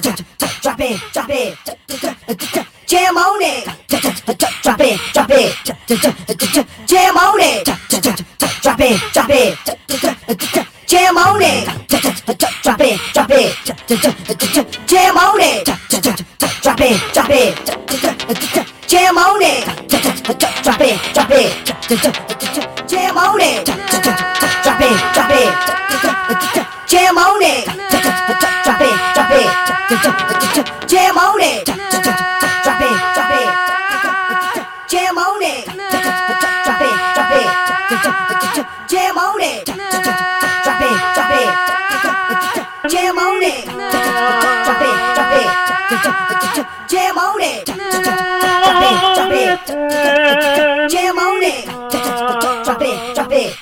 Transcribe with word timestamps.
drop 0.00 0.80
it, 0.80 1.00
drop 1.12 1.28
it, 1.28 1.58
jam 2.86 3.16
on 3.16 3.42
it, 3.42 3.64
drop 3.88 4.04
it, 4.04 4.24
drop 4.24 4.80
it, 4.80 5.00
jam 6.86 7.16
on 7.16 7.40
it, 7.40 7.64
drop 7.64 8.80
it, 8.80 9.00
drop 9.12 9.30
it, 9.30 9.56
jam 10.86 11.16
on 11.16 11.40
it, 11.42 11.64
drop 11.88 12.06
it, 12.10 13.00
drop 13.12 13.30
it, 13.30 13.56
jam 14.86 15.16
on 15.16 15.40
it, 15.40 15.64
drop 15.64 15.90
it, 15.96 16.14
drop 17.92 18.00
it, 18.00 18.68
jam 18.86 19.16
on 19.18 19.40
it, 19.42 19.64
drop 19.64 20.80
it, 20.80 20.98
drop 21.12 21.30
it, 21.30 21.58
jam 22.86 23.16
on 23.16 23.40
it, 23.40 23.64
drop 23.64 24.80
it, 24.80 24.96
drop 25.14 25.30
it, 25.30 25.58
jam 26.86 27.18
on 27.18 27.42
it, 27.42 27.97
jam 35.18 35.26
on 35.26 35.42
it, 35.42 35.64
drop 35.64 36.80
it, 36.80 36.94
drop 37.16 37.32
it, 37.32 37.48
jam 38.88 39.18
on 39.18 39.40
it, 39.40 39.64
drop 39.66 39.98
it, 39.98 40.96
drop 41.14 41.34
it, 41.34 41.52
jam 42.90 43.18
on 43.18 43.42
it, 43.42 43.64
drop 43.64 44.82
it, 44.82 44.96
drop 45.16 45.34
it, 45.34 45.48
jam 46.88 47.18
on 47.18 47.40
it, 47.40 47.64
drop 47.66 47.82
it, 48.78 48.96
drop 49.16 49.32
it, 49.32 49.58
jam 50.88 51.18
on 51.18 51.42
it, 51.42 51.66
drop 52.64 52.82
it, 52.82 53.14
drop 53.14 53.32
it, 53.32 53.58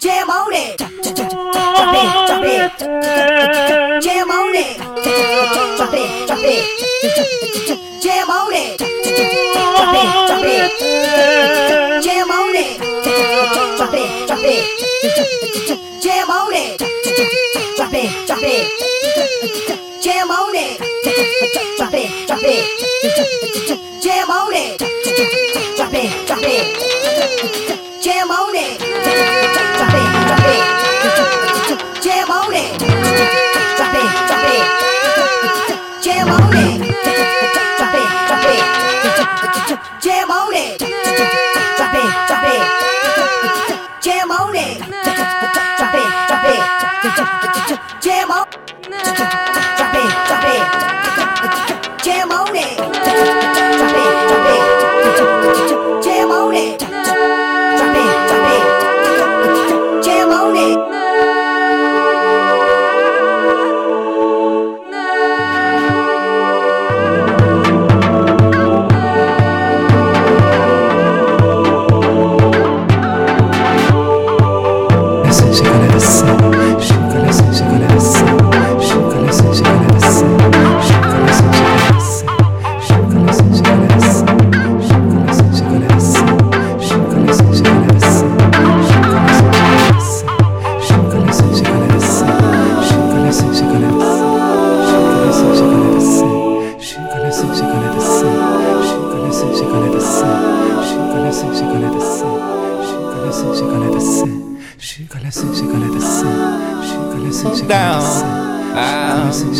jam 0.00 0.30
on 0.30 0.52
it, 0.52 0.76
drop 0.78 1.14
it, 1.94 2.10
drop 2.28 2.44
it, 2.44 2.70
jam 4.00 4.30
on 4.30 4.54
it, 4.54 4.76
drop 5.76 5.94
it, 5.94 6.26
drop 6.28 6.40
it, 6.44 7.39
drop 13.90 13.98
it, 13.98 14.28
drop 14.28 14.38
it, 14.42 16.02
jam 16.02 16.30
on 16.30 16.52
it, 16.54 16.78
drop 16.78 17.92
it, 17.92 18.26
drop 18.26 18.40
it, 18.42 20.02
jam 20.02 20.30
on 20.30 20.54
it, 20.54 20.78
drop 21.76 21.92
it, 21.94 22.26
drop 22.28 22.40
it, 22.44 23.79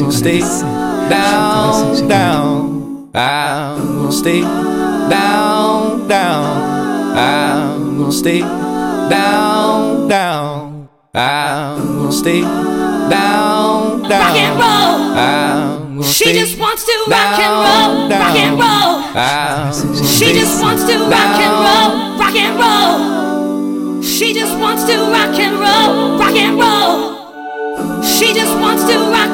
will 0.02 0.12
stay 0.12 0.40
down, 0.40 2.08
down. 2.08 3.10
I 3.14 3.76
will 3.78 4.12
stay 4.12 4.40
down, 4.40 6.08
down. 6.08 7.16
I 7.16 7.76
will 7.76 8.12
stay 8.12 8.40
down, 8.40 10.08
down. 10.08 10.88
I 11.12 11.74
will 11.76 12.12
stay 12.12 12.40
down, 12.40 14.02
down. 14.08 14.20
Rock 14.20 14.36
and 14.36 14.58
roll. 14.60 16.02
She 16.02 16.32
just 16.32 16.58
wants 16.58 16.84
to 16.84 16.92
rock 17.08 17.38
and 17.38 17.52
down, 17.52 18.08
roll, 18.08 18.20
rock 18.20 18.36
and 18.36 18.58
roll. 18.58 20.06
She 20.06 20.32
just 20.32 20.62
wants 20.62 20.84
to 20.84 20.98
rock 20.98 21.40
and 21.44 21.54
roll, 21.66 22.18
rock 22.18 22.36
and 22.36 22.58
roll. 22.58 24.02
She 24.02 24.32
just 24.32 24.56
wants 24.58 24.84
to 24.84 24.96
rock 24.96 25.38
and 25.38 25.58
roll, 25.58 26.18
rock 26.18 26.29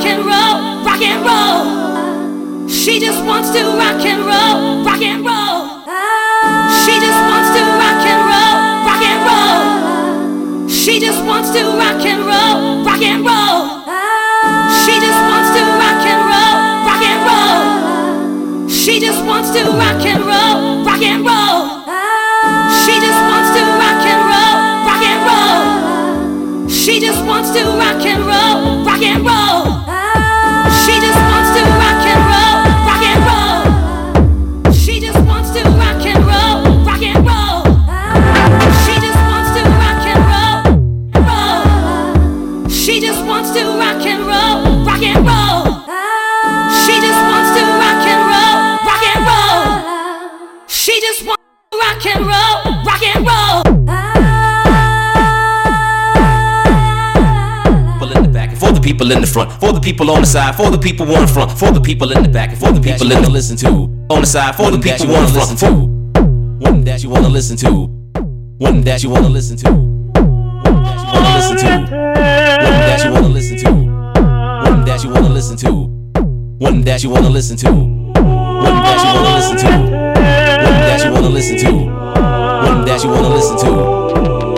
and 0.07 0.25
roll, 0.25 0.85
rock 0.87 1.03
and 1.03 1.21
roll. 1.29 2.69
She 2.69 3.01
just 3.01 3.25
wants 3.25 3.51
to 3.51 3.63
rock 3.83 4.05
and 4.05 4.21
roll, 4.31 4.85
rock 4.85 5.03
and 5.03 5.25
roll. 5.27 5.83
She 6.83 6.95
just 7.05 7.21
wants 7.31 7.51
to 7.57 7.63
rock 7.83 8.03
and 8.13 8.23
roll, 8.33 8.57
rock 8.87 9.03
and 9.13 9.21
roll. 9.29 10.69
She 10.69 11.01
just 11.01 11.25
wants 11.25 11.51
to 11.51 11.63
rock 11.83 12.05
and 12.13 12.21
roll, 12.25 12.85
rock 12.85 13.03
and 13.03 13.27
roll. 13.27 13.36
Front, 59.37 59.53
for 59.61 59.71
the 59.71 59.81
people 59.81 60.11
on 60.11 60.23
the 60.23 60.27
side, 60.27 60.57
for 60.57 60.71
the 60.71 60.79
people 60.79 61.15
on 61.15 61.27
the 61.27 61.31
front, 61.31 61.53
for 61.53 61.71
the 61.71 61.81
people 61.81 62.11
in 62.11 62.23
the 62.23 62.29
back, 62.29 62.53
and 62.53 62.59
for 62.59 62.73
the 62.73 62.81
people 62.81 63.13
in 63.13 63.23
the 63.23 63.29
listen 63.29 63.55
to 63.55 63.69
on 64.09 64.23
the 64.23 64.27
side, 64.27 64.57
for 64.57 64.71
the 64.71 64.79
people 64.79 65.15
on 65.15 65.27
the 65.27 65.33
front, 65.33 65.59
for 65.59 65.73
one 66.67 66.83
that 66.85 67.03
you 67.03 67.11
wanna 67.11 67.29
listen 67.29 67.55
to, 67.59 67.87
one 68.57 68.81
that 68.81 69.03
you 69.03 69.11
wanna 69.11 69.29
listen 69.29 69.59
to, 69.59 69.71
one 69.71 70.65
that 70.65 71.05
you 71.05 71.13
wanna 71.21 71.29
listen 71.29 71.59
to, 71.59 71.69
one 71.69 72.87
that 72.89 73.05
you 73.05 73.11
wanna 73.13 73.29
listen 73.29 73.59
to, 73.59 73.71
one 74.65 74.81
that 74.87 75.05
you 75.05 75.11
wanna 75.11 75.29
listen 75.29 75.59
to, 75.59 75.77
one 76.65 76.81
that 76.87 77.05
you 77.05 77.11
wanna 77.11 77.29
listen 77.29 77.59
to, 77.59 77.71
one 78.65 78.83
that 78.87 79.05
you 81.05 81.13
wanna 81.13 81.29
listen 81.29 81.59
to, 81.59 81.71
one 81.75 82.87
that 82.87 83.05
you 83.05 83.11
wanna 83.11 83.29
listen 83.29 83.59
to, 83.59 83.71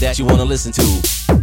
that 0.00 0.18
you 0.18 0.24
wanna 0.24 0.44
listen 0.44 0.72
to. 0.72 1.37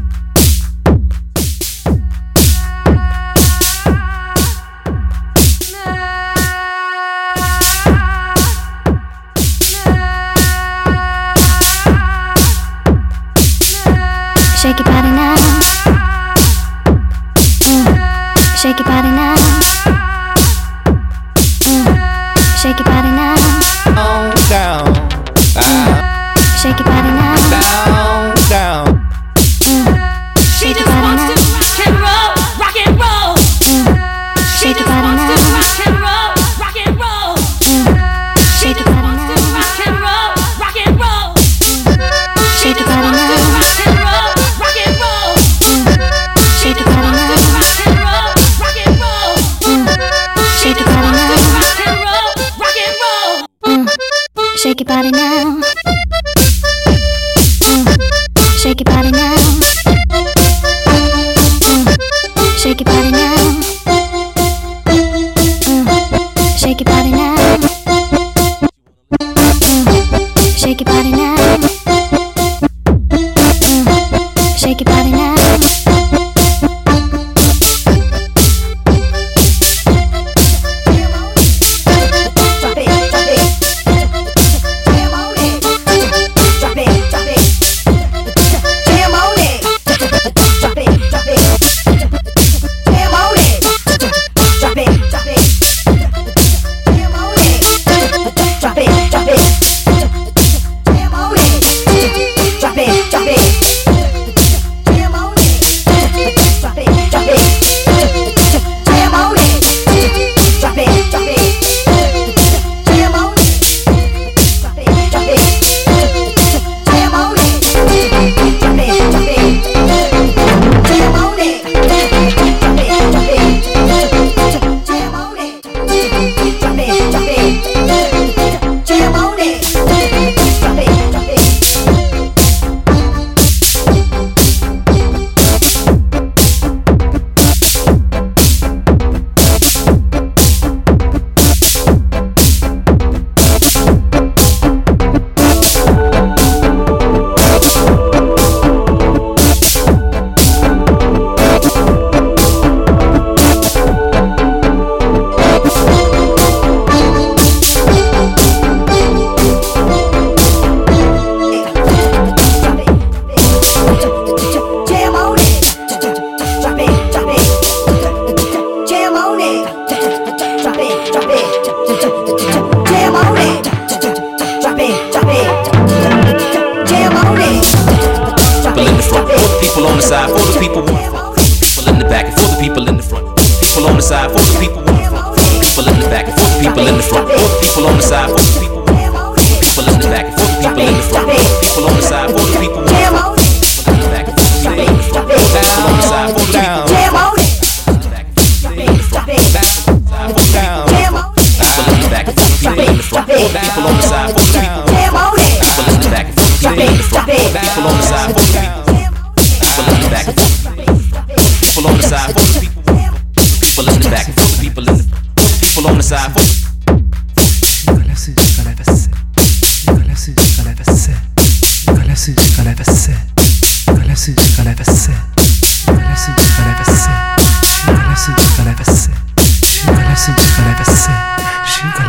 everybody 74.87 75.11
now 75.11 75.34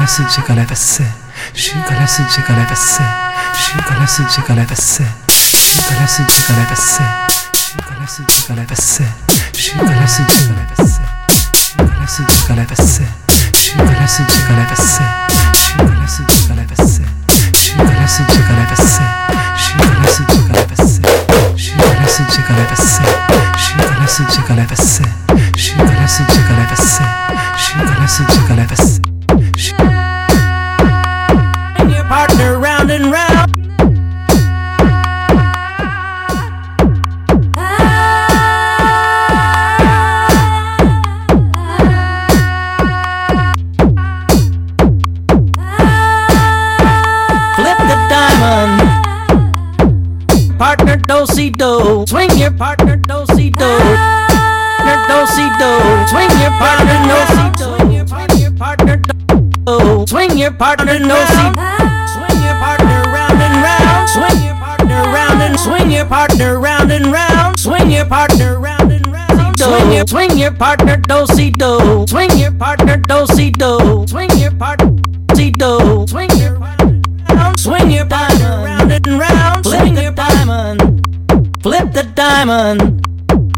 since 0.09 0.39
I'll 0.39 0.59
ever 0.59 0.75
say. 0.75 1.09
She 1.55 1.73
got 1.73 1.99
less 1.99 2.17
since 2.17 2.39
I'll 2.39 2.59
ever 2.59 2.77
say. 2.77 3.05
She 3.59 3.77
got 3.83 3.99
less 3.99 4.17
since 4.17 4.39
I'll 4.39 4.59
ever 4.59 4.75
say. 4.77 5.09
She 5.31 5.79
got 5.83 5.99
less 6.01 6.17
since 6.17 6.51
I'll 6.51 6.61
ever 6.63 6.77
say. 6.77 7.05
She 7.55 7.77
got 7.83 7.99
less 7.99 8.17
since 8.17 8.51
I'll 8.51 8.59
ever 8.59 8.77
say. 8.77 9.09
She 9.55 9.73
got 9.75 9.89
less 9.89 10.17
since 10.17 10.47
I'll 10.47 10.59
ever 10.59 10.77
say. 10.77 11.07
She 11.67 11.79
got 11.79 11.99
less 11.99 12.17
since 12.17 12.47
I'll 12.47 12.59
ever 12.59 12.77
say. 12.77 13.09
She 13.57 13.75
got 13.77 13.97
less 13.97 14.17
since 14.17 14.37
I'll 14.47 14.61
ever 14.61 14.77
say. 14.77 15.07
She 15.57 15.75
got 15.77 15.89
less 15.97 16.17
since 16.17 16.31
I'll 16.47 16.61
ever 16.61 16.77
say. 16.77 17.43
She 17.57 17.73
got 17.77 17.97
less 17.97 18.17
since 18.17 18.37
I'll 18.37 18.57
ever 18.57 18.77
say. 18.77 19.07
She 19.57 19.73
got 19.77 19.95
less 19.99 20.15
since 20.17 20.37
I'll 20.37 20.57
ever 20.57 21.17
say. 21.17 21.47
She 21.57 21.73
got 21.77 21.99
less 21.99 22.17
since 22.17 22.39
I'll 22.39 22.61
ever 22.61 22.77
say. 22.77 23.03
She 23.57 23.75
got 23.77 23.99
less 23.99 24.17
since 24.17 24.39
I'll 24.39 24.61
ever 24.61 24.77
say. 24.77 25.05
She 25.57 25.75
got 25.77 25.95
less 25.99 26.17
since 26.17 26.37
I'll 26.37 26.63
ever 26.63 26.77
say. 26.77 27.05
She 27.59 27.75
got 27.79 27.99
less 27.99 28.17
since 28.17 28.51
I'll 28.51 28.61
ever 28.61 28.77
say. 28.77 29.16
Bring 29.57 29.73
your 31.89 32.05
partner 32.05 32.59
round 32.59 32.91
and 32.91 33.11
round. 33.11 33.51
Flip 47.57 47.79
the 47.81 47.97
diamond. 48.11 48.77
Partner 50.59 50.97
do 50.97 51.25
si 51.33 51.49
do. 51.49 52.05
Swing 52.07 52.37
your 52.37 52.51
partner 52.51 52.97
do 52.97 53.25
si 53.35 53.49
do. 53.49 53.79
Partner 54.77 54.99
do 55.09 55.27
si. 55.33 55.49
Swing 56.11 56.31
your 56.43 56.53
partner 56.59 56.99
do 57.09 57.17
si 57.35 57.46
Swing 60.37 60.43
your 60.43 60.53
partner 60.53 60.99
no 60.99 61.17
si 61.17 61.45
Swing 62.13 62.43
your 62.45 62.57
partner 62.61 63.03
round 63.09 63.41
and 63.41 63.57
round. 63.65 64.07
Swing 64.11 64.45
your 64.45 64.55
partner 64.57 65.03
round 65.09 65.41
and 65.41 65.59
swing 65.59 65.91
your 65.91 66.05
partner 66.05 66.61
round 66.61 66.93
and 66.93 67.07
round. 67.07 67.59
Swing 67.59 67.91
your 67.91 68.05
partner 68.05 68.61
round 68.61 68.93
and 68.93 69.07
round. 69.07 69.59
Swing 69.59 69.93
your 69.93 70.07
swing 70.07 70.37
your 70.37 70.53
partner 70.53 70.99
do 70.99 71.25
si 71.35 71.51
do. 71.51 72.05
Swing 72.07 72.37
your 72.37 72.53
partner 72.53 72.99
do 72.99 73.25
si 73.29 73.51
do. 73.51 74.05
Swing 74.07 74.29
your 74.37 74.51
partner 74.51 75.01
si 75.35 75.53
do. 75.53 76.05
Swing 76.07 76.29
your 76.37 76.59
partner 76.59 77.01
round. 77.31 77.59
Swing 77.59 77.91
your 77.91 78.05
partner 78.05 78.63
round 78.63 78.93
and 78.93 79.07
round. 79.07 79.65
Flip 79.65 79.95
the 79.95 80.13
diamond. 80.15 80.81
Flip 81.63 81.93
the 81.95 82.03
diamond. 82.15 82.83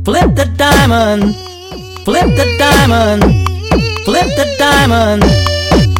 Flip 0.04 0.32
the 0.36 0.44
diamond. 0.56 1.34
Flip 2.04 2.28
the 2.38 2.46
diamond. 2.56 3.24
Flip 4.04 4.26
the 4.36 4.54
diamond. 4.60 5.57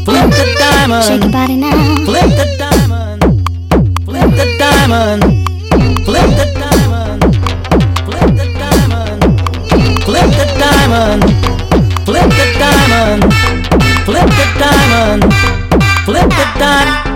Flip 0.09 0.31
the 0.31 0.55
diamond. 0.59 1.05
Shake 1.05 1.21
your 1.23 1.33
body 1.33 1.57
now. 1.57 1.97
Flip 2.07 2.31
the 2.41 2.47
diamond. 2.57 3.21
Flip 4.07 4.31
the 4.41 4.47
diamond. 4.59 5.23
Flip 6.07 6.31
the 6.38 6.47
diamond. 6.59 7.25
Flip 8.09 8.31
the 8.38 8.47
diamond. 8.59 9.25
Flip 10.07 10.31
the 10.38 10.47
diamond. 10.62 11.23
Flip 12.07 12.31
the 12.38 12.47
diamond. 12.59 13.23
Flip 14.07 14.29
the 14.38 14.47
diamond. 14.59 15.23
Flip 16.07 16.29
the 16.31 16.47
diamond. 16.59 17.08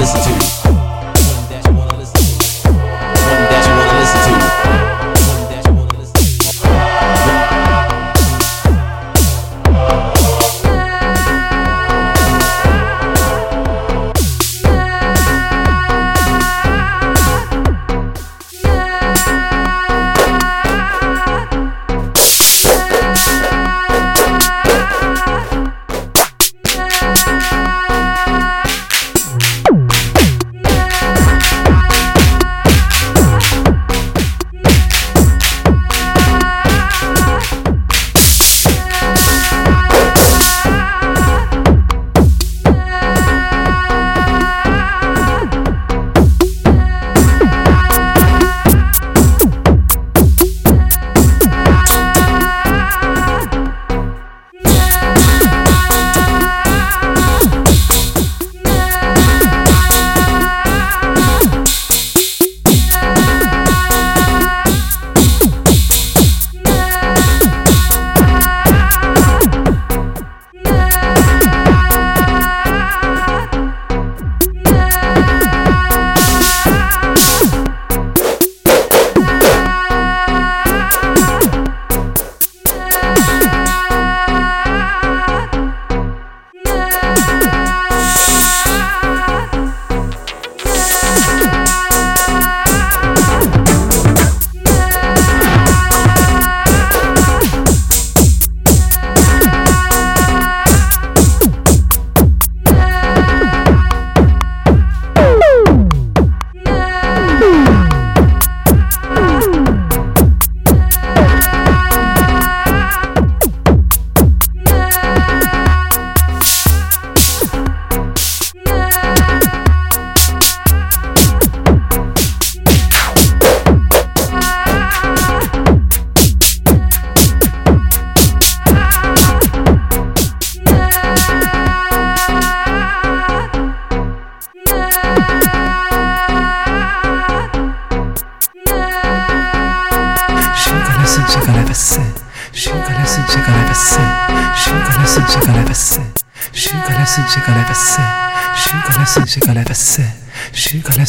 Listen 0.00 0.22
to. 0.22 0.59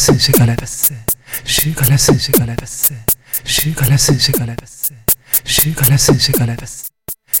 Şıkalasın 0.02 0.18
şıkalavası 0.18 0.94
Şıkalasın 1.44 2.18
şıkalavası 2.18 2.94
Şıkalasın 3.44 4.18
şıkalavası 4.18 4.94
Şıkalasın 5.44 6.18
şıkalavası 6.18 6.84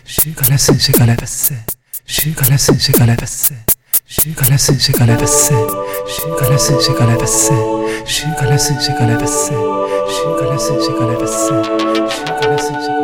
Şıkalasın 0.06 0.78
şıkalavası 0.78 1.54
Şıkalasın 2.06 2.78
şıkalavası 2.78 3.54
Şıkalasın 4.06 4.78
şıkalavası 4.78 5.54
Şıkalasın 6.06 6.78
şıkalavası 6.78 7.54
Şıkalasın 8.08 8.80
şıkalavası 8.80 9.52
Şıkalasın 10.08 10.80
şıkalavası 10.80 11.48
Şıkalasın 12.26 12.80
şıkalavası 12.80 13.01